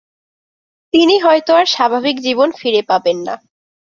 তিনি 0.93 1.15
হয়তো 1.19 1.51
আর 1.55 1.65
স্বাভাবিক 1.65 2.15
জীবন 2.19 2.49
ফিরে 2.51 2.81
পাবেন 2.87 3.17
না। 3.27 3.35